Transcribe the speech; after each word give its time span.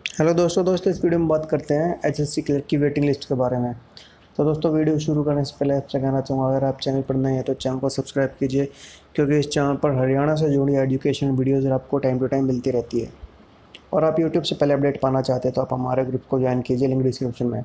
Hello 0.00 0.32
दोस्तों 0.34 0.64
दोस्तों, 0.64 0.90
इस 0.92 1.02
वीडियो 1.04 1.18
में 1.18 1.26
बात 1.28 1.46
करते 1.50 1.74
हैं 1.74 2.00
एच 2.06 2.18
एस 2.20 2.34
सी 2.34 2.42
क्लर्क 2.42 2.64
की 2.70 2.76
वेटिंग 2.76 3.04
लिस्ट 3.06 3.24
के 3.24 3.34
बारे 3.34 3.58
में। 3.58 3.74
तो 4.36 4.44
दोस्तों, 4.44 4.72
वीडियो 4.72 4.98
शुरू 4.98 5.22
करने 5.24 5.44
से 5.44 5.54
पहले 5.60 5.74
आपसे 5.74 5.98
कहना 6.00 6.20
चाहूँगा, 6.20 6.48
अगर 6.48 6.64
आप 6.66 6.80
चैनल 6.80 7.02
पर 7.02 7.14
नए 7.16 7.32
हैं 7.32 7.42
तो 7.44 7.54
चैनल 7.54 7.78
को 7.78 7.88
सब्सक्राइब 7.88 8.30
कीजिए, 8.40 8.64
क्योंकि 9.14 9.38
इस 9.38 9.48
चैनल 9.48 9.76
पर 9.82 9.94
हरियाणा 9.98 10.34
से 10.34 10.48
जुड़ी 10.50 10.74
एजुकेशन 10.76 11.30
वीडियोज़ 11.30 11.68
आपको 11.68 11.98
टाइम 11.98 12.18
टू 12.18 12.26
टाइम 12.26 12.46
मिलती 12.46 12.70
रहती 12.70 13.00
है। 13.00 13.10
और 13.92 14.04
आप 14.04 14.20
यूट्यूब 14.20 14.44
से 14.44 14.54
पहले 14.54 14.74
अपडेट 14.74 15.00
पाना 15.02 15.22
चाहते 15.22 15.48
हैं 15.48 15.54
तो 15.54 15.60
आप 15.60 15.74
हमारे 15.74 16.04
ग्रुप 16.04 16.22
को 16.30 16.38
ज्वाइन 16.40 16.62
कीजिए 16.62 16.88
लिंक 16.88 17.02
डिस्क्रिप्शन 17.02 17.46
में। 17.46 17.62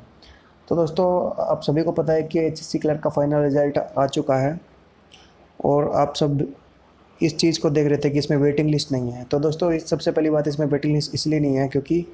तो 0.67 0.75
दोस्तों, 0.75 1.07
आप 1.45 1.61
सभी 1.63 1.83
को 1.83 1.91
पता 1.93 2.13
है 2.13 2.23
कि 2.23 2.39
एच 2.39 2.59
एस 2.59 2.67
सी 2.67 2.79
क्लर्क 2.79 3.01
का 3.03 3.09
फाइनल 3.11 3.43
रिज़ल्ट 3.43 3.77
आ 3.77 4.07
चुका 4.07 4.35
है, 4.37 4.59
और 5.59 5.91
आप 5.95 6.15
सब 6.15 6.47
इस 7.19 7.37
चीज़ 7.37 7.59
को 7.61 7.69
देख 7.69 7.87
रहे 7.87 7.97
थे 7.97 8.09
कि 8.09 8.19
इसमें 8.19 8.37
वेटिंग 8.37 8.69
लिस्ट 8.69 8.91
नहीं 8.91 9.11
है। 9.11 9.23
तो 9.23 9.39
दोस्तों, 9.39 9.71
इस 9.73 9.89
सबसे 9.89 10.11
पहली 10.11 10.29
बात, 10.29 10.47
इसमें 10.47 10.67
वेटिंग 10.67 10.93
लिस्ट 10.93 11.15
इसलिए 11.15 11.39
नहीं 11.39 11.55
है, 11.55 11.67
क्योंकि 11.67 12.05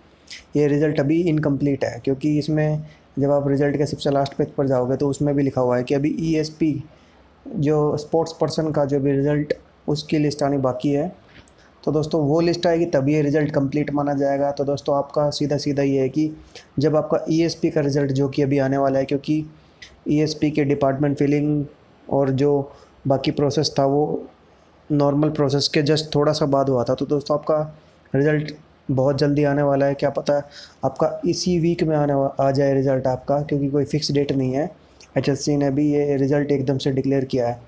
ये 0.55 0.67
रिज़ल्ट 0.67 0.99
अभी 0.99 1.21
इनकम्प्लीट 1.23 1.83
है, 1.85 1.99
क्योंकि 2.03 2.37
इसमें 2.39 2.83
जब 3.19 3.31
आप 3.31 3.47
रिज़ल्ट 3.47 3.77
के 3.77 3.85
सबसे 3.85 4.11
लास्ट 4.11 4.33
पेज 4.33 4.51
पर 4.51 4.67
जाओगे 4.67 4.95
तो 4.95 5.09
उसमें 5.09 5.33
भी 5.35 5.43
लिखा 5.43 5.61
हुआ 5.61 5.77
है 5.77 5.83
कि 5.83 5.93
अभी 5.93 6.15
ईएसपी 6.21 6.83
जो 7.45 7.97
स्पोर्ट्स 7.97 8.33
पर्सन 8.41 8.71
का 8.71 8.85
जो 8.85 8.99
भी 8.99 9.11
रिज़ल्ट 9.11 9.53
उसकी 9.87 10.17
लिस्ट 10.17 10.43
आनी 10.43 10.57
बाकी 10.59 10.89
है। 10.89 11.11
तो 11.83 11.91
दोस्तों, 11.91 12.21
वो 12.21 12.39
लिस्ट 12.41 12.65
आएगी, 12.67 12.85
तभी 12.85 13.13
ये 13.13 13.21
रिज़ल्ट 13.21 13.51
कंप्लीट 13.51 13.91
माना 13.93 14.13
जाएगा। 14.13 14.51
तो 14.51 14.63
दोस्तों, 14.63 14.95
आपका 14.97 15.29
सीधा 15.29 15.57
सीधा 15.57 15.83
ये 15.83 16.01
है 16.01 16.09
कि 16.09 16.29
जब 16.79 16.95
आपका 16.95 17.23
ईएसपी 17.29 17.69
का 17.69 17.81
रिज़ल्ट 17.81 18.11
जो 18.11 18.27
कि 18.29 18.41
अभी 18.41 18.57
आने 18.59 18.77
वाला 18.77 18.99
है, 18.99 19.05
क्योंकि 19.05 19.45
ईएसपी 20.09 20.51
के 20.51 20.63
डिपार्टमेंट 20.65 21.17
फिलिंग 21.17 21.65
और 22.07 22.29
जो 22.31 22.71
बाकी 23.07 23.31
प्रोसेस 23.31 23.73
था, 23.79 23.85
वो 23.85 24.27
नॉर्मल 24.89 25.29
प्रोसेस 25.31 25.67
के 25.67 25.81
जस्ट 25.83 26.13
थोड़ा 26.15 26.33
सा 26.33 26.45
बाद 26.47 26.69
हुआ 26.69 26.83
था। 26.83 26.95
तो 26.95 27.05
दोस्तों, 27.05 27.37
आपका 27.37 27.61
रिज़ल्ट 28.13 28.51
बहुत 28.89 29.17
जल्दी 29.17 29.43
आने 29.43 29.61
वाला 29.61 29.85
है, 29.85 29.93
क्या 29.93 30.09
पता 30.09 30.41
आपका 30.85 31.19
इसी 31.25 31.57
वीक 31.59 31.83
में 31.83 31.95
आने 31.97 32.13
आ 32.39 32.49
जाए 32.51 32.73
रिज़ल्ट 32.73 33.07
आपका, 33.07 33.41
क्योंकि 33.41 33.67
कोई 33.69 33.85
फ़िक्स 33.85 34.11
डेट 34.11 34.31
नहीं 34.31 34.53
है। 34.53 34.69
एच 35.17 35.29
ने 35.49 35.69
भी 35.71 35.91
ये 35.91 36.15
रिज़ल्ट 36.17 36.51
एकदम 36.51 36.77
से 36.77 36.91
डिक्लेयर 36.91 37.25
किया 37.25 37.47
है। 37.47 37.59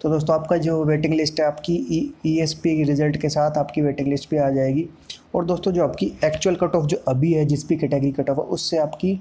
तो 0.00 0.08
दोस्तों, 0.10 0.34
आपका 0.34 0.56
जो 0.56 0.82
वेटिंग 0.84 1.14
लिस्ट 1.14 1.40
है, 1.40 1.46
आपकी 1.46 1.74
ई 2.26 2.38
एस 2.40 2.54
पी 2.54 2.82
रिज़ल्ट 2.84 3.16
के 3.16 3.28
साथ 3.28 3.58
आपकी 3.58 3.82
वेटिंग 3.82 4.08
लिस्ट 4.08 4.30
भी 4.30 4.36
आ 4.36 4.48
जाएगी। 4.50 4.88
और 5.34 5.44
दोस्तों, 5.44 5.72
जो 5.72 5.84
आपकी 5.84 6.06
एक्चुअल 6.24 6.56
कट 6.56 6.74
ऑफ़ 6.76 6.86
जो 6.86 6.96
अभी 7.08 7.32
है, 7.32 7.44
जिस 7.44 7.66
भी 7.68 7.76
कैटेगरी 7.76 8.10
कट 8.12 8.30
ऑफ़ 8.30 8.38
है, 8.38 8.44
उससे 8.46 8.78
आपकी 8.78 9.18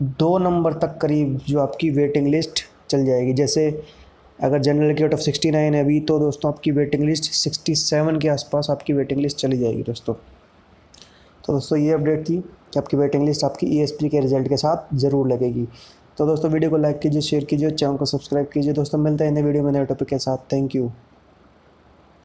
दो 0.00 0.38
नंबर 0.38 0.72
तक 0.74 0.96
करीब 0.98 1.38
जो 1.48 1.60
आपकी 1.60 1.90
वेटिंग 1.90 2.26
लिस्ट 2.28 2.64
चल 2.90 3.04
जाएगी। 3.06 3.32
जैसे 3.32 3.68
अगर 4.38 4.58
जनरल 4.58 4.94
की 4.94 5.02
आउट 5.02 5.14
ऑफ़ 5.14 5.20
सिक्सटी 5.20 5.50
नाइन 5.50 5.74
है 5.74 5.82
अभी 5.84 5.98
तो 6.00 6.18
दोस्तों 6.18 6.52
आपकी 6.52 6.70
वेटिंग 6.70 7.04
लिस्ट 7.04 7.30
सिक्सटी 7.32 7.74
सेवन 7.74 8.18
के 8.18 8.28
आसपास 8.28 8.70
आपकी 8.70 8.92
वेटिंग 8.92 9.20
लिस्ट 9.20 9.38
चली 9.38 9.58
जाएगी 9.58 9.82
दोस्तों। 9.82 10.14
तो 10.14 11.52
दोस्तों 11.52 11.78
ये 11.78 11.92
अपडेट 11.92 12.28
थी 12.28 12.38
कि 12.38 12.78
आपकी 12.78 12.96
वेटिंग 12.96 13.24
लिस्ट 13.24 13.44
आपकी 13.44 13.66
ई 13.72 13.84
e 13.84 14.08
के 14.10 14.20
रिज़ल्ट 14.20 14.48
के 14.48 14.56
साथ 14.56 14.94
ज़रूर 14.96 15.28
लगेगी। 15.28 15.66
तो 16.18 16.26
दोस्तों 16.26 16.50
वीडियो 16.50 16.70
को 16.70 16.76
लाइक 16.76 16.98
कीजिए 16.98 17.20
शेयर 17.20 17.44
कीजिए 17.44 17.70
चैनल 17.70 17.96
को 17.96 18.04
सब्सक्राइब 18.06 18.46
कीजिए। 18.54 18.72
दोस्तों 18.72 18.98
मिलते 18.98 19.24
हैं 19.24 19.32
नए 19.32 19.42
वीडियो 19.42 19.64
में 19.64 19.72
नए 19.72 19.84
टॉपिक 19.84 20.08
के 20.08 20.18
साथ। 20.18 20.52
Thank 20.52 20.74
you 20.74 20.90